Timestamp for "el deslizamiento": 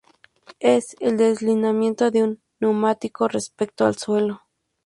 0.99-2.09